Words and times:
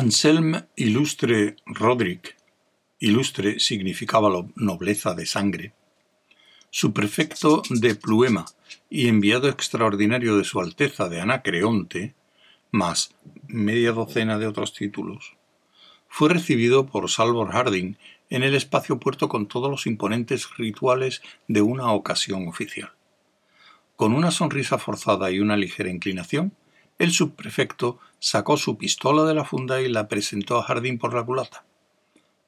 Anselm 0.00 0.54
Ilustre 0.76 1.56
Roderick 1.66 2.36
(ilustre 3.00 3.58
significaba 3.58 4.30
nobleza 4.54 5.12
de 5.12 5.26
sangre), 5.26 5.72
subprefecto 6.70 7.62
de 7.68 7.96
Pluema 7.96 8.44
y 8.88 9.08
enviado 9.08 9.48
extraordinario 9.48 10.36
de 10.36 10.44
Su 10.44 10.60
Alteza 10.60 11.08
de 11.08 11.20
Anacreonte, 11.20 12.14
más 12.70 13.12
media 13.48 13.90
docena 13.90 14.38
de 14.38 14.46
otros 14.46 14.72
títulos, 14.72 15.34
fue 16.08 16.28
recibido 16.28 16.86
por 16.86 17.10
Salvor 17.10 17.50
Harding 17.50 17.96
en 18.30 18.44
el 18.44 18.54
espacio 18.54 19.00
puerto 19.00 19.28
con 19.28 19.48
todos 19.48 19.68
los 19.68 19.88
imponentes 19.88 20.56
rituales 20.56 21.22
de 21.48 21.60
una 21.60 21.90
ocasión 21.90 22.46
oficial. 22.46 22.92
Con 23.96 24.12
una 24.14 24.30
sonrisa 24.30 24.78
forzada 24.78 25.32
y 25.32 25.40
una 25.40 25.56
ligera 25.56 25.90
inclinación, 25.90 26.52
el 26.98 27.12
subprefecto 27.12 27.98
sacó 28.18 28.56
su 28.56 28.76
pistola 28.76 29.24
de 29.24 29.34
la 29.34 29.44
funda 29.44 29.80
y 29.80 29.88
la 29.88 30.08
presentó 30.08 30.58
a 30.58 30.64
Harding 30.64 30.98
por 30.98 31.14
la 31.14 31.24
culata. 31.24 31.64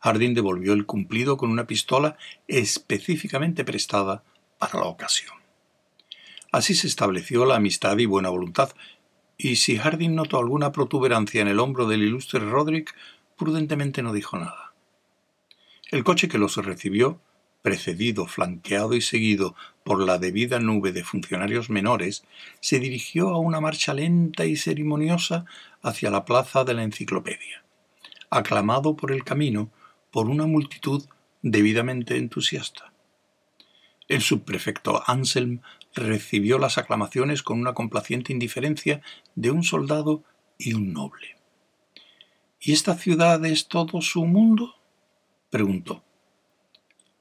Harding 0.01 0.35
devolvió 0.35 0.73
el 0.73 0.87
cumplido 0.87 1.37
con 1.37 1.51
una 1.51 1.67
pistola 1.67 2.17
específicamente 2.49 3.65
prestada 3.65 4.25
para 4.59 4.81
la 4.81 4.87
ocasión. 4.87 5.35
Así 6.53 6.75
se 6.75 6.89
estableció 6.89 7.45
la 7.45 7.57
amistad 7.57 7.97
y 7.99 8.07
buena 8.07 8.31
voluntad, 8.31 8.71
y 9.37 9.57
si 9.57 9.79
Harding 9.79 10.15
notó 10.15 10.39
alguna 10.39 10.73
protuberancia 10.73 11.41
en 11.41 11.49
el 11.49 11.61
hombro 11.61 11.87
del 11.87 12.03
ilustre 12.03 12.41
Roderick, 12.41 12.95
prudentemente 13.37 14.03
no 14.03 14.13
dijo 14.13 14.37
nada. 14.37 14.75
El 15.91 16.05
coche 16.05 16.29
que 16.29 16.39
los 16.39 16.57
recibió 16.57 17.21
precedido, 17.63 18.27
flanqueado 18.27 18.95
y 18.95 19.01
seguido 19.01 19.55
por 19.91 20.07
la 20.07 20.19
debida 20.19 20.61
nube 20.61 20.93
de 20.93 21.03
funcionarios 21.03 21.69
menores, 21.69 22.23
se 22.61 22.79
dirigió 22.79 23.31
a 23.31 23.41
una 23.41 23.61
marcha 23.61 23.93
lenta 23.93 24.47
y 24.47 24.55
ceremoniosa 24.55 25.47
hacia 25.83 26.13
la 26.13 26.25
plaza 26.25 26.63
de 26.63 26.75
la 26.75 26.85
enciclopedia, 26.85 27.65
aclamado 28.31 28.95
por 28.95 29.11
el 29.11 29.25
camino 29.25 29.69
por 30.13 30.29
una 30.29 30.47
multitud 30.47 31.07
debidamente 31.43 32.17
entusiasta. 32.17 32.93
El 34.07 34.23
subprefecto 34.23 35.03
Anselm 35.09 35.61
recibió 35.93 36.61
las 36.61 36.79
aclamaciones 36.79 37.43
con 37.43 37.59
una 37.59 37.75
complaciente 37.75 38.33
indiferencia 38.33 39.03
de 39.35 39.51
un 39.51 39.65
soldado 39.65 40.23
y 40.57 40.75
un 40.75 40.93
noble. 40.93 41.37
¿Y 42.61 42.75
esta 42.75 42.95
ciudad 42.95 43.45
es 43.45 43.67
todo 43.67 44.01
su 44.03 44.25
mundo? 44.25 44.77
preguntó. 45.51 46.05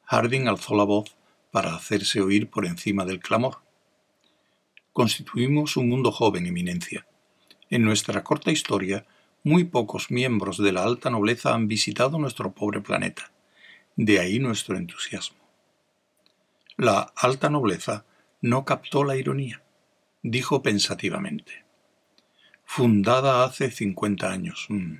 Harding 0.05 0.47
alzó 0.47 0.75
la 0.75 0.83
voz 0.83 1.15
para 1.51 1.75
hacerse 1.75 2.21
oír 2.21 2.49
por 2.49 2.65
encima 2.65 3.05
del 3.05 3.19
clamor. 3.19 3.57
Constituimos 4.93 5.77
un 5.77 5.89
mundo 5.89 6.11
joven, 6.11 6.45
Eminencia. 6.45 7.05
En 7.69 7.83
nuestra 7.83 8.23
corta 8.23 8.51
historia, 8.51 9.05
muy 9.43 9.63
pocos 9.63 10.11
miembros 10.11 10.57
de 10.57 10.71
la 10.71 10.83
alta 10.83 11.09
nobleza 11.09 11.53
han 11.53 11.67
visitado 11.67 12.17
nuestro 12.19 12.51
pobre 12.51 12.81
planeta. 12.81 13.31
De 13.95 14.19
ahí 14.19 14.39
nuestro 14.39 14.77
entusiasmo. 14.77 15.37
La 16.77 17.11
alta 17.15 17.49
nobleza 17.49 18.05
no 18.41 18.65
captó 18.65 19.03
la 19.03 19.17
ironía. 19.17 19.61
Dijo 20.23 20.61
pensativamente. 20.61 21.63
Fundada 22.65 23.43
hace 23.43 23.71
cincuenta 23.71 24.31
años. 24.31 24.65
Mm. 24.69 24.95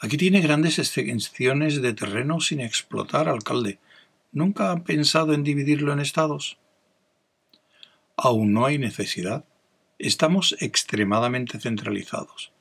Aquí 0.00 0.16
tiene 0.16 0.40
grandes 0.40 0.78
extensiones 0.78 1.82
de 1.82 1.92
terreno 1.92 2.40
sin 2.40 2.60
explotar, 2.60 3.28
alcalde. 3.28 3.78
¿Nunca 4.38 4.70
han 4.70 4.84
pensado 4.84 5.34
en 5.34 5.42
dividirlo 5.42 5.92
en 5.92 5.98
estados? 5.98 6.58
Aún 8.16 8.52
no 8.52 8.66
hay 8.66 8.78
necesidad. 8.78 9.44
Estamos 9.98 10.54
extremadamente 10.60 11.58
centralizados. 11.58 12.52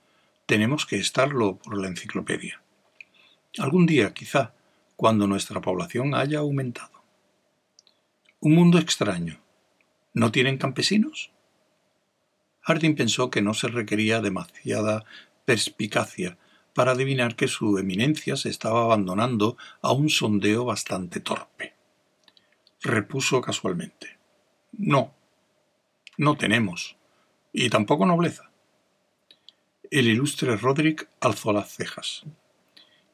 Tenemos 0.48 0.88
que 0.88 0.96
estarlo 0.96 1.58
por 1.58 1.80
la 1.80 1.88
enciclopedia. 1.88 2.64
Algún 3.60 3.86
día, 3.86 4.12
quizá, 4.16 4.56
cuando 4.96 5.28
nuestra 5.28 5.62
población 5.62 6.16
haya 6.16 6.40
aumentado. 6.40 7.04
Un 8.40 8.56
mundo 8.56 8.80
extraño. 8.80 9.40
¿No 10.16 10.32
tienen 10.32 10.58
campesinos? 10.58 11.30
Harding 12.62 12.96
pensó 12.96 13.30
que 13.30 13.44
no 13.44 13.54
se 13.54 13.68
requería 13.68 14.20
demasiada 14.20 15.06
perspicacia 15.46 16.40
para 16.74 16.94
adivinar 16.94 17.36
que 17.36 17.48
su 17.48 17.78
eminencia 17.78 18.36
se 18.36 18.50
estaba 18.50 18.82
abandonando 18.82 19.58
a 19.84 19.92
un 19.92 20.10
sondeo 20.10 20.66
bastante 20.66 21.20
torpe. 21.20 21.77
Repuso 22.88 23.42
casualmente. 23.42 24.18
No, 24.72 25.14
no 26.18 26.38
tenemos, 26.38 26.96
y 27.52 27.70
tampoco 27.70 28.06
nobleza. 28.06 28.50
El 29.92 30.08
ilustre 30.08 30.56
Roderick 30.56 31.10
alzó 31.20 31.52
las 31.52 31.70
cejas. 31.70 32.24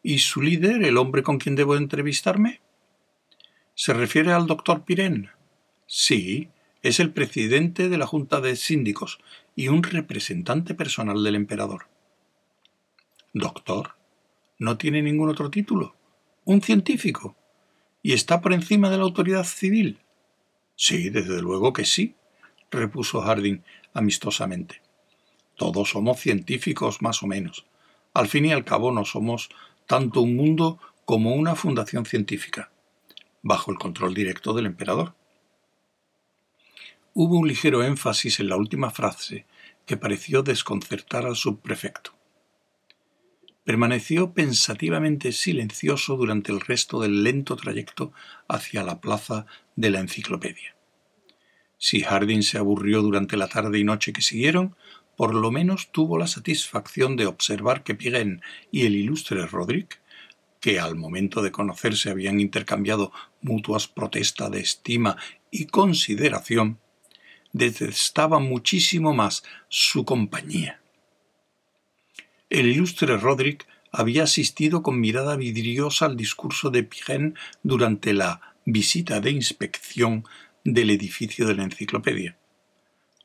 ¿Y 0.04 0.20
su 0.20 0.44
líder, 0.44 0.84
el 0.84 0.98
hombre 0.98 1.24
con 1.24 1.40
quien 1.40 1.56
debo 1.56 1.76
entrevistarme? 1.76 2.62
¿Se 3.74 3.94
refiere 3.94 4.32
al 4.32 4.46
doctor 4.46 4.86
Pirén? 4.86 5.32
Sí, 5.88 6.50
es 6.84 7.00
el 7.00 7.12
presidente 7.12 7.90
de 7.90 7.98
la 7.98 8.06
Junta 8.06 8.42
de 8.42 8.56
Síndicos 8.56 9.18
y 9.56 9.70
un 9.70 9.82
representante 9.82 10.76
personal 10.76 11.24
del 11.24 11.34
emperador. 11.34 11.88
Doctor, 13.34 13.96
no 14.60 14.78
tiene 14.78 15.02
ningún 15.02 15.30
otro 15.30 15.50
título. 15.50 15.96
Un 16.46 16.62
científico. 16.62 17.36
¿Y 18.06 18.12
está 18.12 18.41
por 18.41 18.52
encima 18.52 18.90
de 18.90 18.97
la 18.97 19.03
autoridad 19.03 19.46
civil? 19.46 19.97
Sí, 20.75 21.09
desde 21.09 21.41
luego 21.41 21.72
que 21.72 21.86
sí, 21.86 22.16
repuso 22.69 23.22
Harding 23.22 23.64
amistosamente. 23.94 24.81
Todos 25.56 25.91
somos 25.91 26.19
científicos 26.19 27.02
más 27.02 27.24
o 27.24 27.28
menos. 27.28 27.66
Al 28.13 28.28
fin 28.28 28.46
y 28.46 28.52
al 28.52 28.66
cabo 28.66 28.92
no 28.92 29.06
somos 29.06 29.50
tanto 29.88 30.22
un 30.22 30.36
mundo 30.36 30.80
como 31.06 31.34
una 31.34 31.56
fundación 31.56 32.06
científica, 32.06 32.72
bajo 33.42 33.72
el 33.72 33.78
control 33.78 34.13
directo 34.13 34.53
del 34.53 34.66
emperador. 34.66 35.16
Hubo 37.13 37.38
un 37.38 37.47
ligero 37.47 37.84
énfasis 37.84 38.42
en 38.42 38.50
la 38.50 38.58
última 38.58 38.90
frase 38.90 39.46
que 39.86 39.96
pareció 39.96 40.44
desconcertar 40.44 41.25
al 41.25 41.38
subprefecto. 41.38 42.12
Permaneció 43.63 44.34
pensativamente 44.34 45.31
silencioso 45.31 46.18
durante 46.18 46.51
el 46.51 46.59
resto 46.59 47.00
del 47.00 47.24
lento 47.24 47.56
trayecto 47.56 48.12
hacia 48.47 48.84
la 48.84 49.00
plaza 49.00 49.46
de 49.75 49.90
la 49.90 50.00
enciclopedia. 50.00 50.75
Si 51.78 52.01
Harding 52.01 52.44
se 52.44 52.57
aburrió 52.57 53.01
durante 53.01 53.38
la 53.38 53.47
tarde 53.47 53.79
y 53.79 53.84
noche 53.84 54.12
que 54.12 54.22
siguieron, 54.22 54.75
por 55.16 55.34
lo 55.34 55.51
menos 55.51 55.91
tuvo 55.91 56.18
la 56.18 56.28
satisfacción 56.28 57.16
de 57.16 57.25
observar 57.25 57.84
que 57.84 57.96
Pirén 57.96 58.41
y 58.72 58.85
el 58.85 58.96
ilustre 58.96 59.46
Roderick, 59.46 60.01
que 60.59 60.80
al 60.80 60.95
momento 60.95 61.41
de 61.41 61.51
conocerse 61.51 62.09
habían 62.09 62.40
intercambiado 62.40 63.12
mutuas 63.41 63.88
protestas 63.88 64.51
de 64.51 64.59
estima 64.62 65.18
y 65.51 65.66
consideración, 65.66 66.80
detestaban 67.51 68.44
muchísimo 68.44 69.13
más 69.13 69.44
su 69.69 70.03
compañía. 70.06 70.83
El 72.53 72.68
ilustre 72.68 73.18
Roderick 73.18 73.66
había 73.91 74.25
asistido 74.25 74.84
con 74.84 75.00
mirada 75.00 75.36
vidriosa 75.36 76.06
al 76.06 76.16
discurso 76.16 76.69
de 76.69 76.84
Pirén 76.84 77.34
durante 77.64 78.14
la 78.14 78.41
visita 78.64 79.19
de 79.22 79.31
inspección 79.31 80.24
del 80.63 80.92
edificio 80.92 81.47
de 81.47 81.56
la 81.56 81.63
enciclopedia. 81.63 82.38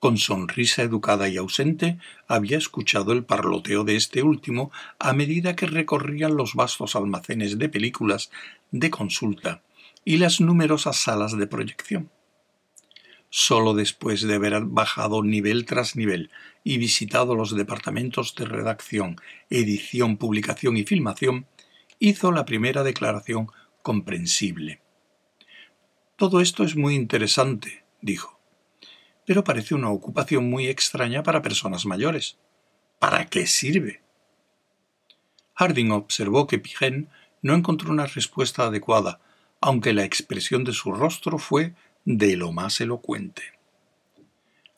Con 0.00 0.16
sonrisa 0.16 0.80
educada 0.80 1.28
y 1.28 1.36
ausente, 1.36 1.98
había 2.26 2.56
escuchado 2.56 3.12
el 3.12 3.22
parloteo 3.22 3.84
de 3.84 3.96
este 3.96 4.22
último 4.22 4.72
a 4.98 5.12
medida 5.12 5.54
que 5.54 5.66
recorrían 5.66 6.34
los 6.34 6.54
vastos 6.54 6.96
almacenes 6.96 7.58
de 7.58 7.68
películas 7.68 8.30
de 8.70 8.88
consulta 8.88 9.60
y 10.06 10.16
las 10.16 10.40
numerosas 10.40 10.96
salas 10.96 11.36
de 11.36 11.46
proyección. 11.46 12.08
Solo 13.30 13.74
después 13.74 14.22
de 14.22 14.34
haber 14.34 14.64
bajado 14.64 15.22
nivel 15.22 15.66
tras 15.66 15.96
nivel 15.96 16.30
y 16.64 16.78
visitado 16.78 17.34
los 17.34 17.54
departamentos 17.54 18.34
de 18.34 18.46
redacción, 18.46 19.16
edición, 19.50 20.16
publicación 20.16 20.76
y 20.76 20.84
filmación, 20.84 21.46
hizo 21.98 22.32
la 22.32 22.44
primera 22.44 22.82
declaración 22.82 23.48
comprensible. 23.82 24.80
Todo 26.16 26.40
esto 26.40 26.64
es 26.64 26.74
muy 26.74 26.94
interesante, 26.94 27.84
dijo, 28.00 28.40
pero 29.26 29.44
parece 29.44 29.74
una 29.74 29.90
ocupación 29.90 30.48
muy 30.48 30.68
extraña 30.68 31.22
para 31.22 31.42
personas 31.42 31.84
mayores. 31.84 32.38
¿Para 32.98 33.26
qué 33.26 33.46
sirve? 33.46 34.00
Harding 35.54 35.90
observó 35.90 36.46
que 36.46 36.58
Pigen 36.58 37.08
no 37.42 37.54
encontró 37.54 37.90
una 37.90 38.06
respuesta 38.06 38.64
adecuada, 38.64 39.20
aunque 39.60 39.92
la 39.92 40.04
expresión 40.04 40.64
de 40.64 40.72
su 40.72 40.92
rostro 40.92 41.38
fue 41.38 41.74
de 42.10 42.36
lo 42.36 42.52
más 42.52 42.80
elocuente. 42.80 43.42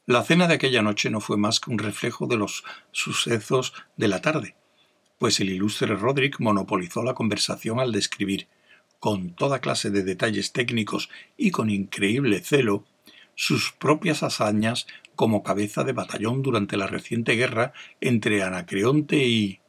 La 0.05 0.25
cena 0.25 0.49
de 0.49 0.55
aquella 0.55 0.83
noche 0.83 1.11
no 1.11 1.21
fue 1.21 1.37
más 1.37 1.61
que 1.61 1.71
un 1.71 1.79
reflejo 1.79 2.27
de 2.27 2.37
los 2.37 2.65
sucesos 2.91 3.73
de 3.97 4.09
la 4.09 4.21
tarde, 4.21 4.57
pues 5.17 5.39
el 5.39 5.49
ilustre 5.49 5.95
Roderick 5.95 6.41
monopolizó 6.41 7.05
la 7.05 7.15
conversación 7.15 7.79
al 7.79 7.93
describir, 7.93 8.49
con 8.99 9.37
toda 9.37 9.61
clase 9.61 9.91
de 9.91 10.03
detalles 10.03 10.53
técnicos 10.53 11.09
y 11.37 11.53
con 11.53 11.71
increíble 11.71 12.41
celo, 12.41 12.85
sus 13.37 13.71
propias 13.71 14.25
hazañas 14.25 14.89
como 15.15 15.45
cabeza 15.45 15.85
de 15.85 15.93
batallón 15.93 16.43
durante 16.43 16.77
la 16.77 16.89
reciente 16.89 17.37
guerra 17.37 17.73
entre 18.01 18.43
Anacreonte 18.43 19.25
y... 19.25 19.61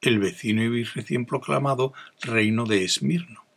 el 0.00 0.18
vecino 0.18 0.64
y 0.64 0.82
recién 0.82 1.26
proclamado 1.26 1.92
reino 2.22 2.66
de 2.66 2.82
Esmirno. 2.82 3.51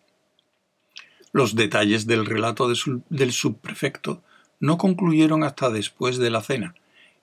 Los 1.35 1.53
detalles 1.53 2.07
del 2.07 2.25
relato 2.25 2.69
del 2.69 3.31
subprefecto 3.33 4.23
no 4.61 4.77
concluyeron 4.77 5.43
hasta 5.43 5.69
después 5.69 6.17
de 6.17 6.29
la 6.29 6.41
cena, 6.41 6.75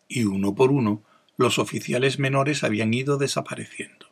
y 0.06 0.24
uno 0.24 0.54
por 0.54 0.70
uno 0.70 1.02
los 1.38 1.58
oficiales 1.58 2.18
menores 2.18 2.62
habían 2.62 2.92
ido 2.92 3.16
desapareciendo. 3.16 4.08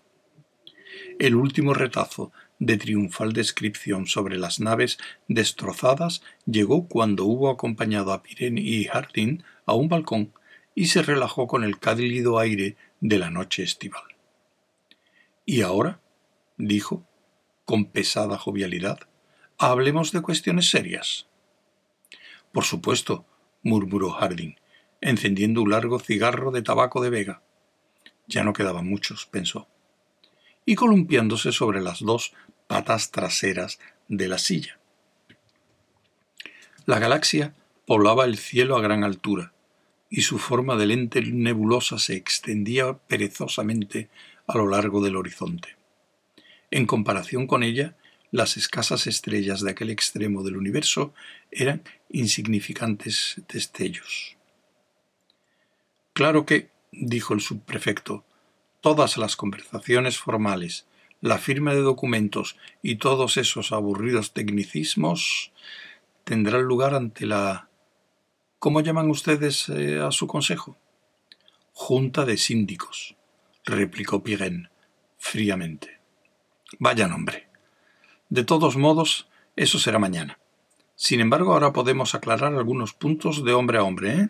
El 1.19 1.35
último 1.35 1.75
retazo 1.75 2.32
de 2.58 2.79
triunfal 2.79 3.35
descripción 3.35 4.06
sobre 4.06 4.38
las 4.38 4.58
naves 4.58 4.97
destrozadas 5.29 6.23
llegó 6.47 6.88
cuando 6.88 7.26
hubo 7.26 7.50
acompañado 7.50 8.14
a 8.14 8.23
Pirene 8.23 8.62
y 8.62 8.85
Harding 8.85 9.43
a 9.67 9.75
un 9.75 9.91
balcón 9.91 10.32
y 10.75 10.87
se 10.87 11.02
relajó 11.02 11.47
con 11.47 11.62
el 11.62 11.79
cálido 11.79 12.38
aire 12.38 12.79
de 13.02 13.19
la 13.19 13.31
noche 13.31 13.64
estival. 13.64 14.05
¿Y 15.44 15.61
ahora? 15.61 16.00
dijo, 16.56 17.06
con 17.67 17.85
pesada 17.85 18.38
jovialidad, 18.38 19.10
hablemos 19.69 20.11
de 20.12 20.23
cuestiones 20.23 20.71
serias. 20.71 21.27
Por 22.51 22.65
supuesto, 22.65 23.27
murmuró 23.62 24.11
Harding, 24.11 24.57
encendiendo 25.03 25.61
un 25.61 25.71
largo 25.71 26.01
cigarro 26.01 26.51
de 26.51 26.62
tabaco 26.62 27.03
de 27.03 27.11
vega. 27.11 27.43
Ya 28.27 28.43
no 28.43 28.55
quedaban 28.55 28.89
muchos, 28.89 29.27
pensó, 29.27 29.69
y 30.65 30.77
columpiándose 30.77 31.53
sobre 31.53 31.83
las 31.83 32.01
dos 32.01 32.33
patas 32.69 33.11
traseras 33.11 33.79
de 34.09 34.29
la 34.29 34.39
silla. 34.39 34.79
La 36.87 36.99
galaxia 36.99 37.55
poblaba 37.87 38.25
el 38.25 38.39
cielo 38.39 38.77
a 38.77 38.81
gran 38.81 39.05
altura, 39.05 39.53
y 40.09 40.23
su 40.23 40.39
forma 40.39 40.77
de 40.77 40.87
lente 40.87 41.21
nebulosa 41.21 41.99
se 41.99 42.17
extendía 42.17 42.95
perezosamente 42.95 44.09
a 44.47 44.57
lo 44.57 44.69
largo 44.69 45.03
del 45.03 45.17
horizonte. 45.17 45.77
En 46.71 46.87
comparación 46.87 47.47
con 47.47 47.62
ella, 47.62 47.97
las 48.31 48.56
escasas 48.56 49.06
estrellas 49.06 49.61
de 49.61 49.71
aquel 49.71 49.91
extremo 49.91 50.43
del 50.43 50.56
universo 50.56 51.12
eran 51.50 51.82
insignificantes 52.09 53.43
destellos. 53.53 54.37
Claro 56.12 56.47
que, 56.47 56.71
dijo 56.93 57.35
el 57.35 57.41
subprefecto, 57.41 58.25
todas 58.81 59.17
las 59.17 59.37
conversaciones 59.37 60.19
formales, 60.19 60.87
la 61.21 61.38
firma 61.38 61.75
de 61.75 61.81
documentos 61.81 62.56
y 62.82 62.97
todos 62.97 63.37
esos 63.37 63.73
aburridos 63.73 64.33
tecnicismos 64.33 65.53
tendrán 66.25 66.62
lugar 66.62 66.94
ante 66.94 67.26
la... 67.26 67.69
¿Cómo 68.59 68.81
llaman 68.81 69.11
ustedes 69.11 69.69
eh, 69.71 70.00
a 70.00 70.11
su 70.12 70.26
consejo? 70.26 70.76
Junta 71.73 72.25
de 72.25 72.37
síndicos, 72.37 73.17
replicó 73.65 74.23
Pirén 74.23 74.69
fríamente. 75.19 76.00
Vaya 76.79 77.06
nombre. 77.06 77.50
De 78.31 78.44
todos 78.44 78.77
modos, 78.77 79.29
eso 79.56 79.81
será 79.81 79.99
mañana. 79.99 80.38
Sin 80.94 81.21
embargo, 81.21 81.53
ahora 81.53 81.73
podemos 81.73 82.15
aclarar 82.15 82.55
algunos 82.55 82.93
puntos 82.93 83.44
de 83.44 83.53
hombre 83.53 83.79
a 83.79 83.82
hombre, 83.82 84.12
¿eh? 84.12 84.29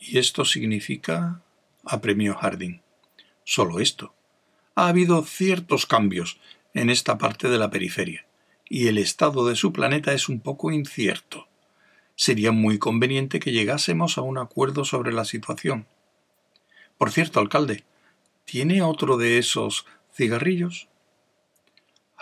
Y 0.00 0.18
esto 0.18 0.44
significa, 0.44 1.42
apremió 1.84 2.34
Harding, 2.34 2.82
solo 3.44 3.78
esto. 3.78 4.14
Ha 4.74 4.88
habido 4.88 5.22
ciertos 5.22 5.86
cambios 5.86 6.40
en 6.74 6.90
esta 6.90 7.18
parte 7.18 7.48
de 7.48 7.58
la 7.58 7.70
periferia, 7.70 8.26
y 8.68 8.88
el 8.88 8.98
estado 8.98 9.46
de 9.46 9.54
su 9.54 9.72
planeta 9.72 10.12
es 10.12 10.28
un 10.28 10.40
poco 10.40 10.72
incierto. 10.72 11.46
Sería 12.16 12.50
muy 12.50 12.78
conveniente 12.78 13.38
que 13.38 13.52
llegásemos 13.52 14.18
a 14.18 14.22
un 14.22 14.38
acuerdo 14.38 14.84
sobre 14.84 15.12
la 15.12 15.24
situación. 15.24 15.86
Por 16.98 17.12
cierto, 17.12 17.38
alcalde, 17.38 17.84
¿tiene 18.44 18.82
otro 18.82 19.16
de 19.18 19.38
esos 19.38 19.86
cigarrillos? 20.12 20.88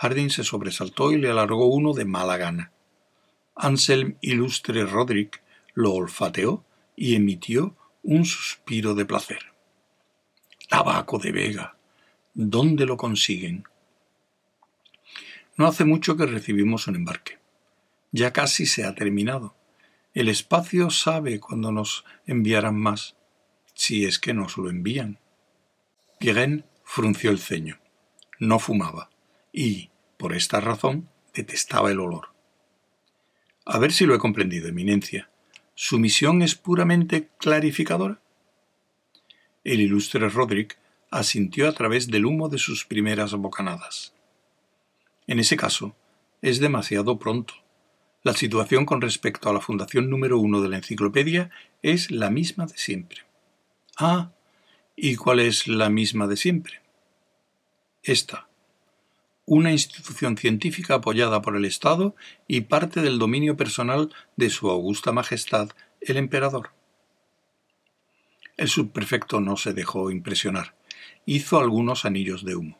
Harding 0.01 0.31
se 0.31 0.43
sobresaltó 0.43 1.11
y 1.11 1.19
le 1.19 1.29
alargó 1.29 1.67
uno 1.67 1.93
de 1.93 2.05
mala 2.05 2.37
gana. 2.37 2.71
Anselm 3.55 4.17
Ilustre 4.21 4.83
Roderick 4.87 5.43
lo 5.75 5.93
olfateó 5.93 6.65
y 6.95 7.13
emitió 7.13 7.75
un 8.01 8.25
suspiro 8.25 8.95
de 8.95 9.05
placer. 9.05 9.53
Tabaco 10.67 11.19
de 11.19 11.31
Vega. 11.31 11.77
¿Dónde 12.33 12.87
lo 12.87 12.97
consiguen? 12.97 13.65
No 15.55 15.67
hace 15.67 15.85
mucho 15.85 16.17
que 16.17 16.25
recibimos 16.25 16.87
un 16.87 16.95
embarque. 16.95 17.37
Ya 18.11 18.33
casi 18.33 18.65
se 18.65 18.85
ha 18.85 18.95
terminado. 18.95 19.55
El 20.15 20.29
espacio 20.29 20.89
sabe 20.89 21.39
cuándo 21.39 21.71
nos 21.71 22.05
enviarán 22.25 22.75
más, 22.75 23.17
si 23.75 24.05
es 24.05 24.17
que 24.17 24.33
nos 24.33 24.57
lo 24.57 24.71
envían. 24.71 25.19
Pirén 26.19 26.65
frunció 26.85 27.29
el 27.29 27.37
ceño. 27.37 27.79
No 28.39 28.57
fumaba 28.57 29.11
y, 29.53 29.90
por 30.21 30.35
esta 30.35 30.59
razón, 30.59 31.09
detestaba 31.33 31.89
el 31.89 31.99
olor. 31.99 32.27
A 33.65 33.79
ver 33.79 33.91
si 33.91 34.05
lo 34.05 34.13
he 34.13 34.19
comprendido, 34.19 34.67
Eminencia. 34.67 35.31
¿Su 35.73 35.97
misión 35.97 36.43
es 36.43 36.53
puramente 36.53 37.29
clarificadora? 37.39 38.21
El 39.63 39.81
ilustre 39.81 40.29
Roderick 40.29 40.77
asintió 41.09 41.67
a 41.67 41.71
través 41.71 42.07
del 42.07 42.27
humo 42.27 42.49
de 42.49 42.59
sus 42.59 42.85
primeras 42.85 43.33
bocanadas. 43.33 44.13
En 45.25 45.39
ese 45.39 45.57
caso, 45.57 45.95
es 46.43 46.59
demasiado 46.59 47.17
pronto. 47.17 47.55
La 48.21 48.33
situación 48.33 48.85
con 48.85 49.01
respecto 49.01 49.49
a 49.49 49.53
la 49.53 49.59
fundación 49.59 50.07
número 50.07 50.37
uno 50.37 50.61
de 50.61 50.69
la 50.69 50.77
enciclopedia 50.77 51.49
es 51.81 52.11
la 52.11 52.29
misma 52.29 52.67
de 52.67 52.77
siempre. 52.77 53.21
Ah, 53.97 54.33
¿y 54.95 55.15
cuál 55.15 55.39
es 55.39 55.67
la 55.67 55.89
misma 55.89 56.27
de 56.27 56.37
siempre? 56.37 56.79
Esta 58.03 58.50
una 59.45 59.71
institución 59.71 60.37
científica 60.37 60.95
apoyada 60.95 61.41
por 61.41 61.55
el 61.55 61.65
Estado 61.65 62.15
y 62.47 62.61
parte 62.61 63.01
del 63.01 63.19
dominio 63.19 63.57
personal 63.57 64.13
de 64.35 64.49
Su 64.49 64.69
Augusta 64.69 65.11
Majestad 65.11 65.69
el 66.01 66.17
Emperador. 66.17 66.71
El 68.57 68.67
subprefecto 68.67 69.39
no 69.39 69.57
se 69.57 69.73
dejó 69.73 70.11
impresionar. 70.11 70.75
Hizo 71.25 71.59
algunos 71.59 72.05
anillos 72.05 72.43
de 72.43 72.55
humo. 72.55 72.79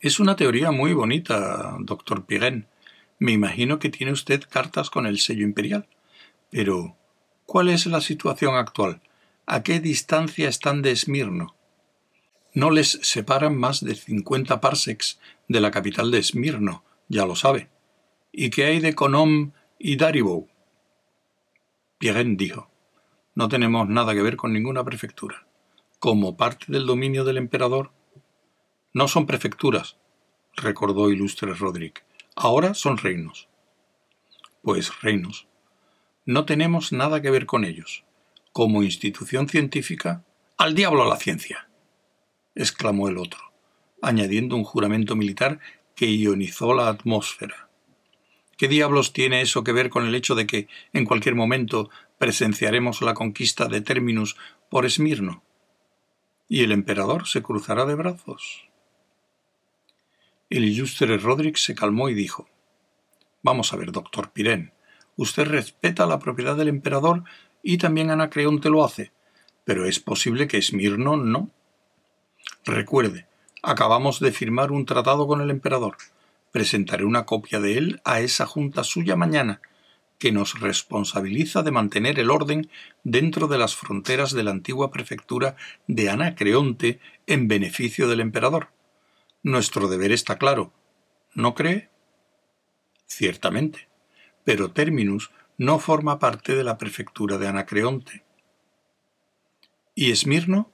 Es 0.00 0.20
una 0.20 0.36
teoría 0.36 0.70
muy 0.70 0.92
bonita, 0.92 1.76
doctor 1.80 2.26
Pirén. 2.26 2.68
Me 3.18 3.32
imagino 3.32 3.78
que 3.78 3.88
tiene 3.88 4.12
usted 4.12 4.44
cartas 4.48 4.90
con 4.90 5.06
el 5.06 5.18
sello 5.18 5.44
imperial. 5.44 5.88
Pero, 6.50 6.96
¿cuál 7.46 7.68
es 7.68 7.86
la 7.86 8.00
situación 8.00 8.54
actual? 8.54 9.00
¿A 9.46 9.62
qué 9.62 9.80
distancia 9.80 10.48
están 10.48 10.82
de 10.82 10.92
Esmirno? 10.92 11.55
No 12.56 12.70
les 12.70 12.98
separan 13.02 13.54
más 13.54 13.84
de 13.84 13.94
cincuenta 13.94 14.62
parsecs 14.62 15.20
de 15.46 15.60
la 15.60 15.70
capital 15.70 16.10
de 16.10 16.20
Esmirno, 16.20 16.84
ya 17.06 17.26
lo 17.26 17.36
sabe. 17.36 17.68
¿Y 18.32 18.48
qué 18.48 18.64
hay 18.64 18.80
de 18.80 18.94
Konom 18.94 19.52
y 19.78 19.96
Daribou? 19.96 20.48
Pirén 21.98 22.38
dijo, 22.38 22.70
no 23.34 23.48
tenemos 23.48 23.86
nada 23.90 24.14
que 24.14 24.22
ver 24.22 24.38
con 24.38 24.54
ninguna 24.54 24.82
prefectura. 24.84 25.46
Como 25.98 26.38
parte 26.38 26.64
del 26.68 26.86
dominio 26.86 27.24
del 27.24 27.36
emperador, 27.36 27.92
no 28.94 29.06
son 29.06 29.26
prefecturas, 29.26 29.98
recordó 30.56 31.10
ilustre 31.10 31.52
Roderick. 31.52 32.06
Ahora 32.36 32.72
son 32.72 32.96
reinos. 32.96 33.50
Pues 34.62 35.02
reinos. 35.02 35.46
No 36.24 36.46
tenemos 36.46 36.90
nada 36.90 37.20
que 37.20 37.30
ver 37.30 37.44
con 37.44 37.66
ellos. 37.66 38.04
Como 38.52 38.82
institución 38.82 39.46
científica, 39.46 40.24
al 40.56 40.74
diablo 40.74 41.04
la 41.04 41.16
ciencia 41.16 41.66
exclamó 42.56 43.08
el 43.08 43.18
otro, 43.18 43.40
añadiendo 44.02 44.56
un 44.56 44.64
juramento 44.64 45.14
militar 45.14 45.60
que 45.94 46.06
ionizó 46.06 46.74
la 46.74 46.88
atmósfera. 46.88 47.68
¿Qué 48.56 48.68
diablos 48.68 49.12
tiene 49.12 49.42
eso 49.42 49.62
que 49.62 49.72
ver 49.72 49.90
con 49.90 50.06
el 50.06 50.14
hecho 50.14 50.34
de 50.34 50.46
que, 50.46 50.66
en 50.92 51.04
cualquier 51.04 51.34
momento, 51.34 51.90
presenciaremos 52.18 53.02
la 53.02 53.14
conquista 53.14 53.68
de 53.68 53.82
Terminus 53.82 54.36
por 54.70 54.86
Esmirno? 54.86 55.44
¿Y 56.48 56.64
el 56.64 56.72
emperador 56.72 57.28
se 57.28 57.42
cruzará 57.42 57.84
de 57.84 57.94
brazos? 57.94 58.66
El 60.48 60.64
ilustre 60.64 61.18
Roderick 61.18 61.56
se 61.56 61.74
calmó 61.74 62.08
y 62.08 62.14
dijo 62.14 62.48
Vamos 63.42 63.72
a 63.72 63.76
ver, 63.76 63.92
doctor 63.92 64.32
Pirén. 64.32 64.72
Usted 65.16 65.46
respeta 65.46 66.06
la 66.06 66.18
propiedad 66.18 66.56
del 66.56 66.68
emperador 66.68 67.24
y 67.62 67.78
también 67.78 68.10
Anacreonte 68.10 68.70
lo 68.70 68.84
hace, 68.84 69.12
pero 69.64 69.84
es 69.86 70.00
posible 70.00 70.46
que 70.46 70.58
Esmirno 70.58 71.16
no. 71.16 71.50
Recuerde, 72.64 73.26
acabamos 73.62 74.20
de 74.20 74.32
firmar 74.32 74.72
un 74.72 74.86
tratado 74.86 75.26
con 75.26 75.40
el 75.40 75.50
emperador. 75.50 75.96
Presentaré 76.52 77.04
una 77.04 77.26
copia 77.26 77.60
de 77.60 77.78
él 77.78 78.00
a 78.04 78.20
esa 78.20 78.46
junta 78.46 78.84
suya 78.84 79.16
mañana, 79.16 79.60
que 80.18 80.32
nos 80.32 80.60
responsabiliza 80.60 81.62
de 81.62 81.70
mantener 81.70 82.18
el 82.18 82.30
orden 82.30 82.70
dentro 83.04 83.48
de 83.48 83.58
las 83.58 83.76
fronteras 83.76 84.32
de 84.32 84.42
la 84.42 84.50
antigua 84.50 84.90
prefectura 84.90 85.56
de 85.86 86.08
Anacreonte 86.08 87.00
en 87.26 87.48
beneficio 87.48 88.08
del 88.08 88.20
emperador. 88.20 88.68
Nuestro 89.42 89.88
deber 89.88 90.12
está 90.12 90.38
claro, 90.38 90.72
¿no 91.34 91.54
cree? 91.54 91.90
Ciertamente, 93.06 93.88
pero 94.44 94.70
Terminus 94.70 95.30
no 95.58 95.78
forma 95.78 96.18
parte 96.18 96.54
de 96.54 96.64
la 96.64 96.78
prefectura 96.78 97.38
de 97.38 97.48
Anacreonte. 97.48 98.24
¿Y 99.94 100.10
Esmirno? 100.10 100.72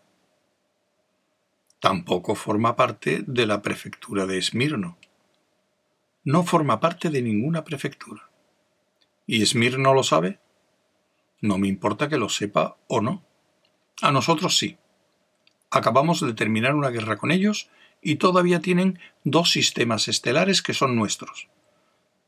Tampoco 1.82 2.36
forma 2.36 2.76
parte 2.76 3.24
de 3.26 3.44
la 3.44 3.60
prefectura 3.60 4.24
de 4.24 4.38
Esmirno. 4.38 4.98
No 6.22 6.44
forma 6.44 6.78
parte 6.78 7.10
de 7.10 7.20
ninguna 7.22 7.64
prefectura. 7.64 8.30
¿Y 9.26 9.42
Esmirno 9.42 9.92
lo 9.92 10.04
sabe? 10.04 10.38
No 11.40 11.58
me 11.58 11.66
importa 11.66 12.08
que 12.08 12.18
lo 12.18 12.28
sepa 12.28 12.76
o 12.86 13.00
no. 13.00 13.24
A 14.00 14.12
nosotros 14.12 14.56
sí. 14.56 14.78
Acabamos 15.72 16.20
de 16.20 16.34
terminar 16.34 16.76
una 16.76 16.90
guerra 16.90 17.16
con 17.16 17.32
ellos 17.32 17.68
y 18.00 18.14
todavía 18.14 18.60
tienen 18.60 19.00
dos 19.24 19.50
sistemas 19.50 20.06
estelares 20.06 20.62
que 20.62 20.74
son 20.74 20.94
nuestros. 20.94 21.48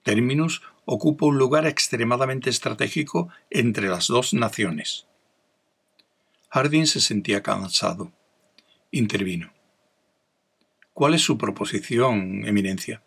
Terminus 0.02 0.62
ocupa 0.84 1.26
un 1.26 1.38
lugar 1.38 1.64
extremadamente 1.68 2.50
estratégico 2.50 3.28
entre 3.50 3.88
las 3.88 4.08
dos 4.08 4.34
naciones. 4.34 5.06
Harding 6.50 6.88
se 6.88 7.00
sentía 7.00 7.44
cansado. 7.44 8.10
Intervino. 8.94 9.52
¿Cuál 10.92 11.14
es 11.14 11.22
su 11.22 11.36
proposición, 11.36 12.46
Eminencia? 12.46 13.02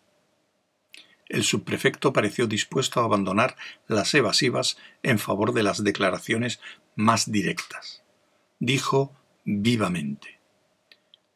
El 1.30 1.44
subprefecto 1.44 2.12
pareció 2.12 2.46
dispuesto 2.46 3.00
a 3.00 3.04
abandonar 3.04 3.56
las 3.86 4.12
evasivas 4.12 4.76
en 5.02 5.18
favor 5.18 5.54
de 5.54 5.62
las 5.62 5.82
declaraciones 5.82 6.60
más 6.94 7.32
directas. 7.32 8.02
Dijo 8.58 9.16
vivamente. 9.46 10.38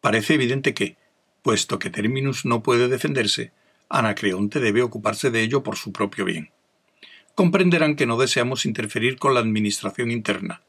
Parece 0.02 0.34
evidente 0.34 0.74
que, 0.74 0.98
puesto 1.40 1.78
que 1.78 1.88
Terminus 1.88 2.44
no 2.44 2.62
puede 2.62 2.88
defenderse, 2.88 3.52
Anacreonte 3.88 4.60
debe 4.60 4.82
ocuparse 4.82 5.30
de 5.30 5.40
ello 5.40 5.62
por 5.62 5.76
su 5.76 5.92
propio 5.92 6.26
bien. 6.26 6.50
Comprenderán 7.34 7.96
que 7.96 8.04
no 8.04 8.18
deseamos 8.18 8.66
interferir 8.66 9.18
con 9.18 9.32
la 9.32 9.40
administración 9.40 10.10
interna. 10.10 10.60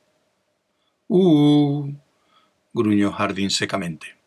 Uh, 1.09 1.91
gruñó 2.73 3.11
Hardin 3.11 3.49
secamente. 3.49 4.17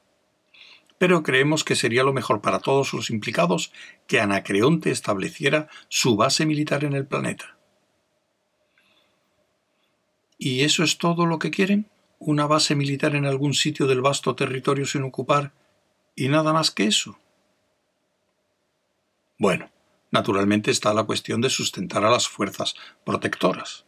Pero 0.99 1.23
creemos 1.23 1.65
que 1.65 1.77
sería 1.77 2.05
lo 2.05 2.13
mejor 2.13 2.41
para 2.41 2.61
todos 2.61 2.95
los 2.95 3.11
implicados 3.11 3.73
que 4.07 4.21
Anacreonte 4.21 4.91
estableciera 4.91 5.69
su 5.89 6.17
base 6.17 6.47
militar 6.47 6.85
en 6.85 6.95
el 6.95 7.07
planeta. 7.07 7.59
¿Y 10.39 10.63
eso 10.63 10.85
es 10.85 10.99
todo 10.99 11.27
lo 11.27 11.39
que 11.39 11.51
quieren? 11.51 11.91
¿Una 12.19 12.47
base 12.47 12.75
militar 12.75 13.15
en 13.15 13.27
algún 13.27 13.53
sitio 13.53 13.87
del 13.87 14.01
vasto 14.01 14.35
territorio 14.35 14.87
sin 14.87 15.03
ocupar 15.03 15.53
y 16.15 16.29
nada 16.29 16.53
más 16.53 16.71
que 16.71 16.85
eso? 16.85 17.19
Bueno, 19.39 19.71
naturalmente 20.11 20.71
está 20.71 20.95
la 20.95 21.05
cuestión 21.05 21.43
de 21.43 21.51
sustentar 21.51 22.05
a 22.05 22.11
las 22.11 22.27
fuerzas 22.27 22.75
protectoras. 23.05 23.85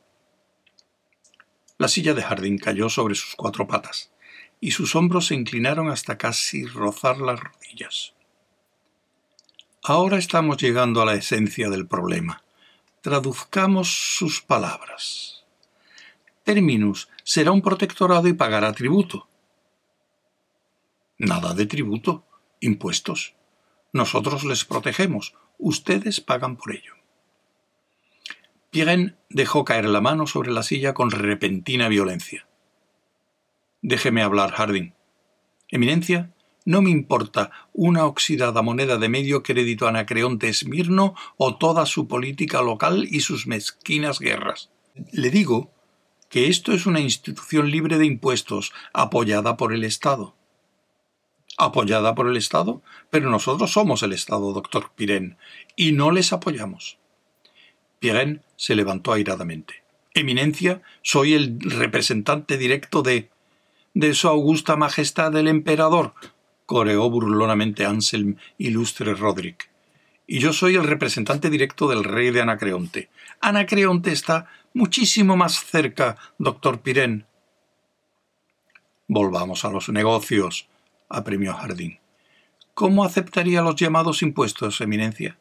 La 1.79 1.89
silla 1.89 2.13
de 2.13 2.23
jardín 2.23 2.59
cayó 2.59 2.91
sobre 2.91 3.15
sus 3.15 3.35
cuatro 3.35 3.67
patas, 3.67 4.13
y 4.61 4.73
sus 4.73 4.97
hombros 4.97 5.27
se 5.27 5.35
inclinaron 5.35 5.91
hasta 5.91 6.19
casi 6.19 6.65
rozar 6.65 7.19
las 7.19 7.41
rodillas. 7.41 8.15
Ahora 9.83 10.19
estamos 10.19 10.57
llegando 10.59 11.01
a 11.01 11.07
la 11.07 11.15
esencia 11.15 11.71
del 11.71 11.87
problema. 11.87 12.43
Traduzcamos 13.01 14.17
sus 14.17 14.43
palabras. 14.43 15.45
Terminus 16.45 17.09
será 17.25 17.53
un 17.53 17.63
protectorado 17.63 18.27
y 18.27 18.33
pagará 18.33 18.73
tributo. 18.73 19.29
Nada 21.17 21.55
de 21.55 21.67
tributo, 21.67 22.25
impuestos. 22.61 23.35
Nosotros 23.93 24.45
les 24.45 24.65
protegemos, 24.65 25.35
ustedes 25.59 26.21
pagan 26.21 26.57
por 26.57 26.73
ello. 26.73 26.95
Pirén 28.71 29.17
dejó 29.31 29.65
caer 29.65 29.87
la 29.87 30.01
mano 30.01 30.27
sobre 30.27 30.51
la 30.51 30.63
silla 30.63 30.93
con 30.93 31.11
repentina 31.11 31.89
violencia. 31.89 32.48
Déjeme 33.83 34.23
hablar, 34.23 34.53
Harding. 34.53 34.93
Eminencia, 35.69 36.33
no 36.65 36.83
me 36.83 36.91
importa 36.91 37.51
una 37.73 38.05
oxidada 38.05 38.63
moneda 38.63 38.99
de 38.99 39.09
medio 39.09 39.43
crédito 39.43 39.89
anacreonte 39.89 40.49
Esmirno 40.49 41.15
o 41.37 41.57
toda 41.57 41.87
su 41.87 42.09
política 42.09 42.61
local 42.63 43.07
y 43.11 43.21
sus 43.21 43.47
mezquinas 43.47 44.19
guerras. 44.19 44.71
Le 45.13 45.31
digo 45.31 45.71
que 46.29 46.49
esto 46.49 46.73
es 46.73 46.87
una 46.87 47.01
institución 47.01 47.71
libre 47.71 47.99
de 47.99 48.07
impuestos, 48.07 48.73
apoyada 48.93 49.57
por 49.57 49.73
el 49.73 49.85
Estado. 49.85 50.35
¿Apoyada 51.57 52.15
por 52.15 52.29
el 52.29 52.37
Estado? 52.37 52.83
Pero 53.11 53.31
nosotros 53.31 53.73
somos 53.73 54.03
el 54.03 54.13
Estado, 54.13 54.53
doctor 54.53 54.93
Pirén, 54.95 55.39
y 55.75 55.93
no 55.93 56.11
les 56.11 56.33
apoyamos. 56.33 56.99
Pirén 57.99 58.43
se 58.57 58.75
levantó 58.75 59.13
airadamente. 59.13 59.83
Eminencia, 60.15 60.83
soy 61.03 61.35
el 61.35 61.59
representante 61.61 62.59
directo 62.59 63.03
de. 63.03 63.31
De 63.99 64.15
su 64.15 64.29
augusta 64.29 64.77
majestad 64.77 65.35
el 65.35 65.49
emperador, 65.49 66.15
coreó 66.67 67.11
burlonamente 67.11 67.85
Anselm 67.85 68.37
ilustre 68.57 69.13
Roderick. 69.13 69.73
Y 70.25 70.39
yo 70.39 70.53
soy 70.53 70.77
el 70.77 70.85
representante 70.85 71.51
directo 71.51 71.89
del 71.89 72.05
rey 72.05 72.31
de 72.31 72.41
Anacreonte. 72.41 73.11
Anacreonte 73.41 74.13
está 74.13 74.47
muchísimo 74.73 75.37
más 75.37 75.65
cerca, 75.65 76.17
doctor 76.39 76.81
Pirén. 76.81 77.27
Volvamos 79.09 79.65
a 79.65 79.71
los 79.71 79.89
negocios, 79.89 80.69
apremió 81.09 81.55
Jardín. 81.55 81.99
¿Cómo 82.75 83.03
aceptaría 83.03 83.63
los 83.63 83.75
llamados 83.75 84.23
impuestos, 84.23 84.81
Eminencia? 84.81 85.41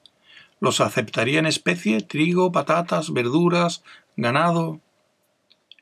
Los 0.60 0.82
aceptaría 0.82 1.38
en 1.38 1.46
especie, 1.46 2.02
trigo, 2.02 2.52
patatas, 2.52 3.14
verduras, 3.14 3.84
ganado. 4.16 4.82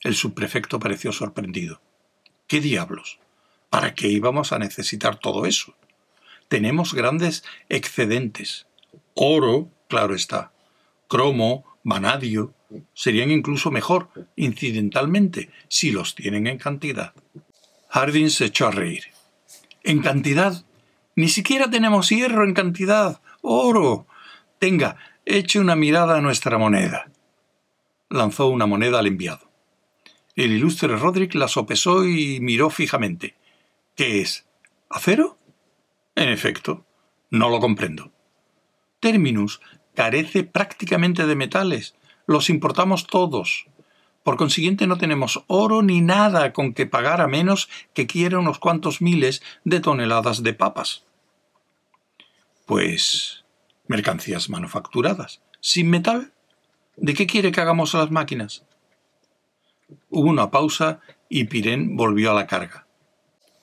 El 0.02 0.14
subprefecto 0.14 0.78
pareció 0.78 1.14
sorprendido. 1.14 1.80
¿Qué 2.48 2.62
diablos? 2.62 3.20
¿Para 3.70 3.96
qué 3.96 4.08
íbamos 4.08 4.54
a 4.54 4.60
necesitar 4.60 5.18
todo 5.18 5.46
eso? 5.46 5.76
Tenemos 6.48 6.94
grandes 6.94 7.44
excedentes. 7.70 8.68
Oro, 9.16 9.70
claro 9.88 10.14
está. 10.14 10.52
Cromo, 11.08 11.66
vanadio, 11.84 12.54
serían 12.94 13.32
incluso 13.32 13.72
mejor, 13.72 14.10
incidentalmente, 14.36 15.50
si 15.68 15.92
los 15.92 16.14
tienen 16.14 16.46
en 16.46 16.58
cantidad. 16.60 17.14
Hardin 17.90 18.30
se 18.30 18.46
echó 18.46 18.68
a 18.68 18.72
reír. 18.72 19.06
¿En 19.84 20.02
cantidad? 20.02 20.66
Ni 21.16 21.30
siquiera 21.30 21.70
tenemos 21.70 22.10
hierro 22.10 22.44
en 22.44 22.54
cantidad. 22.54 23.22
Oro. 23.42 24.06
Tenga, 24.60 24.98
eche 25.26 25.60
una 25.60 25.76
mirada 25.76 26.18
a 26.18 26.22
nuestra 26.22 26.58
moneda. 26.58 27.10
Lanzó 28.10 28.48
una 28.48 28.66
moneda 28.66 29.00
al 29.00 29.08
enviado. 29.08 29.50
El 30.36 30.52
ilustre 30.52 30.98
Roderick 30.98 31.34
la 31.36 31.48
sopesó 31.48 32.06
y 32.06 32.40
miró 32.42 32.70
fijamente. 32.70 33.36
¿Qué 33.96 34.20
es? 34.20 34.46
¿Acero? 34.90 35.38
En 36.16 36.30
efecto, 36.30 36.86
no 37.30 37.50
lo 37.50 37.60
comprendo. 37.60 38.12
Terminus 39.00 39.62
carece 39.94 40.44
prácticamente 40.44 41.26
de 41.26 41.36
metales. 41.36 41.96
Los 42.28 42.50
importamos 42.50 43.08
todos. 43.08 43.68
Por 44.24 44.36
consiguiente 44.36 44.88
no 44.88 44.98
tenemos 44.98 45.44
oro 45.48 45.82
ni 45.84 46.02
nada 46.02 46.52
con 46.52 46.74
que 46.74 46.86
pagar 46.86 47.22
a 47.22 47.28
menos 47.28 47.70
que 47.94 48.08
quiera 48.08 48.40
unos 48.40 48.60
cuantos 48.60 49.02
miles 49.02 49.42
de 49.64 49.80
toneladas 49.80 50.44
de 50.44 50.54
papas. 50.54 51.06
Pues 52.66 53.46
mercancías 53.88 54.50
manufacturadas, 54.50 55.42
sin 55.62 55.90
metal. 55.90 56.34
¿De 56.98 57.14
qué 57.14 57.28
quiere 57.28 57.52
que 57.52 57.62
hagamos 57.62 57.94
las 57.94 58.12
máquinas? 58.12 58.65
Hubo 60.10 60.30
una 60.30 60.52
pausa 60.52 61.00
y 61.30 61.46
Pirén 61.46 61.96
volvió 61.96 62.32
a 62.32 62.34
la 62.34 62.48
carga. 62.48 62.88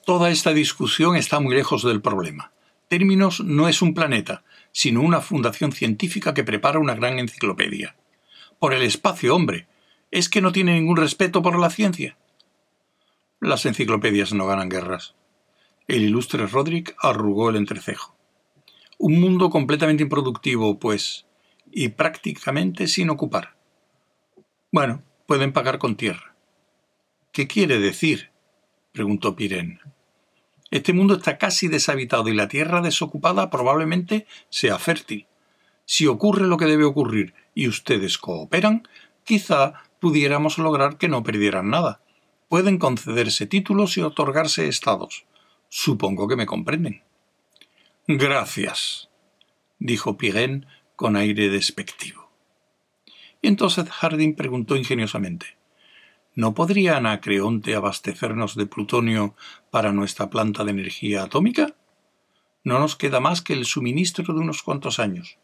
Toda 0.05 0.29
esta 0.29 0.53
discusión 0.53 1.15
está 1.15 1.39
muy 1.39 1.55
lejos 1.55 1.83
del 1.83 2.01
problema. 2.01 2.51
Términos 2.89 3.39
no 3.39 3.67
es 3.67 3.81
un 3.81 3.93
planeta, 3.93 4.43
sino 4.71 5.01
una 5.01 5.21
fundación 5.21 5.71
científica 5.71 6.33
que 6.33 6.43
prepara 6.43 6.79
una 6.79 6.95
gran 6.95 7.19
enciclopedia. 7.19 7.95
Por 8.59 8.73
el 8.73 8.83
espacio, 8.83 9.35
hombre. 9.35 9.67
¿Es 10.11 10.29
que 10.29 10.41
no 10.41 10.51
tiene 10.51 10.73
ningún 10.73 10.97
respeto 10.97 11.41
por 11.41 11.57
la 11.57 11.69
ciencia? 11.69 12.17
Las 13.39 13.65
enciclopedias 13.65 14.33
no 14.33 14.45
ganan 14.45 14.69
guerras. 14.69 15.15
El 15.87 16.03
ilustre 16.03 16.47
Roderick 16.47 16.95
arrugó 16.99 17.49
el 17.49 17.55
entrecejo. 17.55 18.15
Un 18.97 19.19
mundo 19.19 19.49
completamente 19.49 20.03
improductivo, 20.03 20.79
pues, 20.79 21.25
y 21.71 21.89
prácticamente 21.89 22.87
sin 22.87 23.09
ocupar. 23.09 23.55
Bueno, 24.71 25.03
pueden 25.25 25.53
pagar 25.53 25.79
con 25.79 25.95
tierra. 25.95 26.35
¿Qué 27.31 27.47
quiere 27.47 27.79
decir? 27.79 28.31
preguntó 28.91 29.35
Pirén. 29.35 29.79
Este 30.71 30.93
mundo 30.93 31.15
está 31.15 31.37
casi 31.37 31.67
deshabitado 31.67 32.29
y 32.29 32.33
la 32.33 32.47
tierra 32.47 32.81
desocupada 32.81 33.49
probablemente 33.49 34.25
sea 34.49 34.79
fértil. 34.79 35.27
Si 35.85 36.07
ocurre 36.07 36.47
lo 36.47 36.57
que 36.57 36.65
debe 36.65 36.83
ocurrir 36.83 37.33
y 37.53 37.67
ustedes 37.67 38.17
cooperan, 38.17 38.87
quizá 39.23 39.83
pudiéramos 39.99 40.57
lograr 40.57 40.97
que 40.97 41.09
no 41.09 41.23
perdieran 41.23 41.69
nada. 41.69 42.01
Pueden 42.49 42.77
concederse 42.77 43.47
títulos 43.47 43.97
y 43.97 44.01
otorgarse 44.01 44.67
estados. 44.67 45.25
Supongo 45.69 46.27
que 46.27 46.35
me 46.35 46.45
comprenden. 46.45 47.03
Gracias, 48.07 49.09
dijo 49.79 50.17
Pirén 50.17 50.65
con 50.95 51.15
aire 51.15 51.49
despectivo. 51.49 52.22
Y 53.43 53.49
entonces 53.49 53.89
Harding 53.89 54.35
preguntó 54.35 54.77
ingeniosamente 54.77 55.57
¿No 56.33 56.55
podría 56.55 56.95
Anacreonte 56.95 57.75
abastecernos 57.75 58.55
de 58.55 58.65
plutonio 58.65 59.35
para 59.69 59.91
nuestra 59.91 60.29
planta 60.29 60.63
de 60.63 60.71
energía 60.71 61.23
atómica? 61.23 61.75
No 62.63 62.79
nos 62.79 62.95
queda 62.95 63.19
más 63.19 63.41
que 63.41 63.51
el 63.51 63.65
suministro 63.65 64.33
de 64.33 64.39
unos 64.39 64.63
cuantos 64.63 64.97
años. 64.97 65.37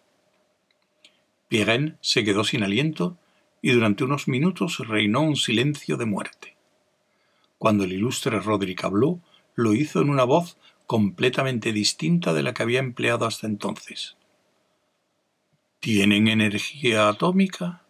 Pirén 1.50 1.98
se 2.00 2.24
quedó 2.24 2.46
sin 2.46 2.64
aliento 2.64 3.18
y 3.62 3.72
durante 3.72 4.06
unos 4.06 4.30
minutos 4.30 4.80
reinó 4.80 5.22
un 5.22 5.36
silencio 5.36 5.98
de 5.98 6.06
muerte. 6.06 6.56
Cuando 7.58 7.84
el 7.84 7.92
ilustre 7.92 8.40
Roderick 8.40 8.86
habló, 8.86 9.20
lo 9.56 9.74
hizo 9.74 10.02
en 10.02 10.10
una 10.10 10.24
voz 10.24 10.58
completamente 10.88 11.74
distinta 11.74 12.32
de 12.32 12.44
la 12.44 12.54
que 12.54 12.64
había 12.64 12.80
empleado 12.80 13.26
hasta 13.26 13.46
entonces. 13.46 14.16
¿Tienen 15.82 16.30
energía 16.30 17.10
atómica? 17.10 17.84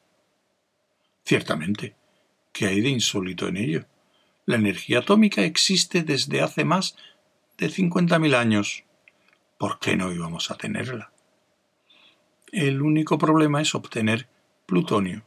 Ciertamente. 1.30 1.96
¿Qué 2.52 2.66
hay 2.66 2.82
de 2.82 2.90
insólito 2.90 3.48
en 3.48 3.58
ello? 3.58 3.86
La 4.48 4.56
energía 4.56 4.98
atómica 4.98 5.44
existe 5.44 6.02
desde 6.02 6.42
hace 6.42 6.66
más 6.66 6.96
de 7.60 7.70
cincuenta 7.70 8.18
mil 8.18 8.34
años. 8.34 8.84
¿Por 9.60 9.78
qué 9.78 9.96
no 9.96 10.12
íbamos 10.12 10.50
a 10.50 10.58
tenerla? 10.58 11.14
El 12.52 12.82
único 12.82 13.20
problema 13.20 13.62
es 13.62 13.76
obtener 13.76 14.28
plutonio. 14.66 15.24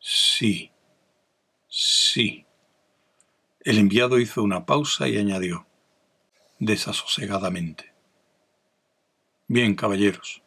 Sí, 0.00 0.70
sí. 1.66 2.44
El 3.60 3.78
enviado 3.78 4.20
hizo 4.20 4.42
una 4.42 4.66
pausa 4.66 5.08
y 5.08 5.16
añadió, 5.16 5.66
desasosegadamente. 6.58 7.94
Bien, 9.48 9.74
caballeros, 9.74 10.42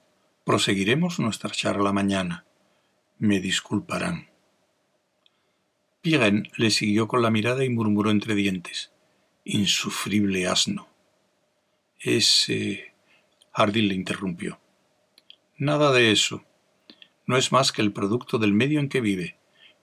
proseguiremos 0.45 1.17
nuestra 1.17 1.49
charla 1.49 1.91
mañana. 1.91 2.46
Me 3.19 3.39
disculparán. 3.39 4.29
Pirén 6.01 6.49
le 6.55 6.69
siguió 6.69 7.07
con 7.07 7.23
la 7.23 7.31
mirada 7.31 7.65
y 7.65 7.69
murmuró 7.69 8.11
entre 8.11 8.35
dientes. 8.35 8.91
Insufrible 9.43 10.47
asno. 10.47 10.87
Ese. 11.99 12.93
Hardin 13.53 13.87
le 13.87 13.95
interrumpió. 13.95 14.59
Nada 15.57 15.91
de 15.91 16.11
eso. 16.11 16.45
No 17.25 17.37
es 17.37 17.51
más 17.51 17.71
que 17.71 17.81
el 17.81 17.91
producto 17.91 18.37
del 18.37 18.53
medio 18.53 18.79
en 18.79 18.87
que 18.87 19.01
vive. 19.01 19.37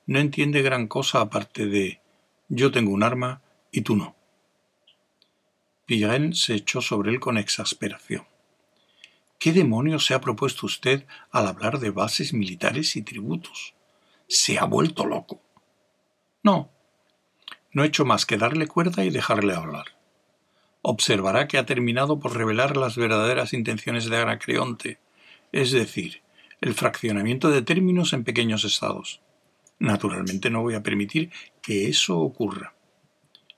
No 0.06 0.20
entiende 0.20 0.62
gran 0.62 0.86
cosa 0.86 1.20
aparte 1.20 1.66
de 1.66 2.00
yo 2.48 2.70
tengo 2.70 2.92
un 2.92 3.02
arma 3.02 3.42
y 3.72 3.80
tú 3.80 3.96
no. 3.96 4.14
Pirén 5.86 6.34
se 6.34 6.54
echó 6.54 6.80
sobre 6.80 7.10
él 7.10 7.18
con 7.18 7.36
exasperación. 7.36 8.26
¿Qué 9.44 9.52
demonios 9.52 10.06
se 10.06 10.14
ha 10.14 10.22
propuesto 10.22 10.64
usted 10.64 11.04
al 11.30 11.46
hablar 11.46 11.78
de 11.78 11.90
bases 11.90 12.32
militares 12.32 12.96
y 12.96 13.02
tributos? 13.02 13.74
Se 14.26 14.58
ha 14.58 14.64
vuelto 14.64 15.04
loco. 15.04 15.42
No, 16.42 16.70
no 17.70 17.84
he 17.84 17.88
hecho 17.88 18.06
más 18.06 18.24
que 18.24 18.38
darle 18.38 18.66
cuerda 18.66 19.04
y 19.04 19.10
dejarle 19.10 19.52
hablar. 19.52 19.98
Observará 20.80 21.46
que 21.46 21.58
ha 21.58 21.66
terminado 21.66 22.18
por 22.18 22.34
revelar 22.34 22.78
las 22.78 22.96
verdaderas 22.96 23.52
intenciones 23.52 24.08
de 24.08 24.16
Anacreonte, 24.16 24.98
es 25.52 25.72
decir, 25.72 26.22
el 26.62 26.72
fraccionamiento 26.72 27.50
de 27.50 27.60
términos 27.60 28.14
en 28.14 28.24
pequeños 28.24 28.64
estados. 28.64 29.20
Naturalmente 29.78 30.48
no 30.48 30.62
voy 30.62 30.72
a 30.72 30.82
permitir 30.82 31.30
que 31.60 31.90
eso 31.90 32.18
ocurra. 32.18 32.72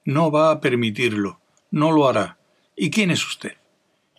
No 0.04 0.32
va 0.32 0.50
a 0.50 0.60
permitirlo, 0.60 1.40
no 1.70 1.92
lo 1.92 2.08
hará. 2.08 2.38
¿Y 2.74 2.90
quién 2.90 3.12
es 3.12 3.24
usted? 3.24 3.52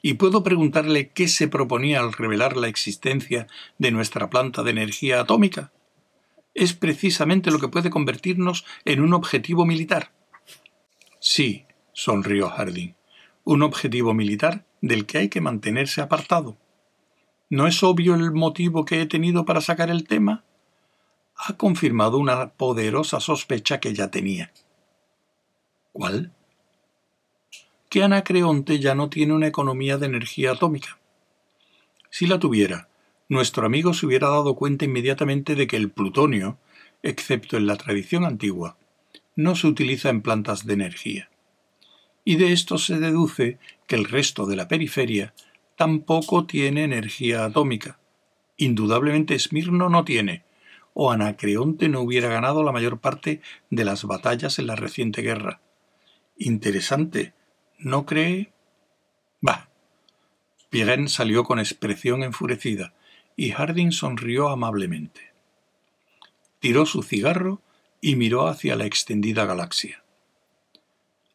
¿Y 0.07 0.13
puedo 0.13 0.41
preguntarle 0.41 1.09
qué 1.09 1.27
se 1.27 1.49
proponía 1.49 1.99
al 1.99 2.13
revelar 2.13 2.55
la 2.55 2.69
existencia 2.69 3.45
de 3.77 3.91
nuestra 3.91 4.29
planta 4.29 4.63
de 4.63 4.71
energía 4.71 5.19
atómica? 5.19 5.73
Es 6.53 6.71
precisamente 6.71 7.51
lo 7.51 7.59
que 7.59 7.67
puede 7.67 7.89
convertirnos 7.89 8.63
en 8.85 9.01
un 9.01 9.13
objetivo 9.13 9.65
militar. 9.65 10.13
Sí, 11.19 11.65
sonrió 11.91 12.47
Harding, 12.47 12.95
un 13.43 13.63
objetivo 13.63 14.13
militar 14.13 14.65
del 14.79 15.05
que 15.05 15.17
hay 15.17 15.27
que 15.27 15.41
mantenerse 15.41 15.99
apartado. 15.99 16.55
¿No 17.49 17.67
es 17.67 17.83
obvio 17.83 18.15
el 18.15 18.31
motivo 18.31 18.85
que 18.85 19.01
he 19.01 19.07
tenido 19.07 19.43
para 19.43 19.59
sacar 19.59 19.89
el 19.89 20.07
tema? 20.07 20.45
Ha 21.35 21.57
confirmado 21.57 22.17
una 22.17 22.53
poderosa 22.53 23.19
sospecha 23.19 23.81
que 23.81 23.93
ya 23.93 24.09
tenía. 24.09 24.53
¿Cuál? 25.91 26.31
Que 27.97 28.03
Anacreonte 28.03 28.77
ya 28.77 28.93
no 28.93 29.09
tiene 29.09 29.33
una 29.33 29.47
economía 29.47 29.97
de 29.97 30.05
energía 30.05 30.51
atómica. 30.51 30.99
Si 32.11 32.27
la 32.27 32.37
tuviera, 32.37 32.89
nuestro 33.27 33.65
amigo 33.65 33.95
se 33.95 34.05
hubiera 34.05 34.27
dado 34.27 34.53
cuenta 34.53 34.85
inmediatamente 34.85 35.55
de 35.55 35.65
que 35.65 35.77
el 35.77 35.89
plutonio, 35.89 36.59
excepto 37.01 37.57
en 37.57 37.65
la 37.65 37.75
tradición 37.75 38.23
antigua, 38.23 38.77
no 39.35 39.55
se 39.55 39.65
utiliza 39.65 40.09
en 40.09 40.21
plantas 40.21 40.67
de 40.67 40.73
energía. 40.75 41.31
Y 42.23 42.35
de 42.35 42.53
esto 42.53 42.77
se 42.77 42.99
deduce 42.99 43.57
que 43.87 43.95
el 43.95 44.05
resto 44.05 44.45
de 44.45 44.57
la 44.57 44.67
periferia 44.67 45.33
tampoco 45.75 46.45
tiene 46.45 46.83
energía 46.83 47.45
atómica. 47.45 47.97
Indudablemente 48.57 49.33
Esmirno 49.33 49.89
no 49.89 50.05
tiene, 50.05 50.43
o 50.93 51.09
Anacreonte 51.09 51.89
no 51.89 52.01
hubiera 52.01 52.29
ganado 52.29 52.61
la 52.61 52.71
mayor 52.71 52.99
parte 52.99 53.41
de 53.71 53.85
las 53.85 54.03
batallas 54.03 54.59
en 54.59 54.67
la 54.67 54.75
reciente 54.75 55.23
guerra. 55.23 55.61
Interesante, 56.37 57.33
¿No 57.77 58.05
cree? 58.05 58.51
Bah. 59.39 59.69
Pirén 60.69 61.09
salió 61.09 61.43
con 61.43 61.59
expresión 61.59 62.23
enfurecida 62.23 62.93
y 63.35 63.51
Harding 63.51 63.91
sonrió 63.91 64.49
amablemente. 64.49 65.31
Tiró 66.59 66.85
su 66.87 67.03
cigarro 67.03 67.61
y 68.01 68.15
miró 68.15 68.47
hacia 68.47 68.75
la 68.75 68.85
extendida 68.85 69.45
galaxia. 69.45 70.03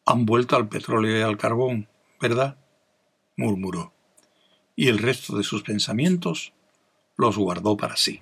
Han 0.05 0.25
vuelto 0.25 0.57
al 0.57 0.67
petróleo 0.67 1.17
y 1.17 1.21
al 1.21 1.37
carbón, 1.37 1.87
¿verdad? 2.19 2.57
murmuró, 3.37 3.93
y 4.75 4.89
el 4.89 4.99
resto 4.99 5.37
de 5.37 5.43
sus 5.43 5.63
pensamientos 5.63 6.53
los 7.15 7.37
guardó 7.37 7.77
para 7.77 7.95
sí. 7.95 8.21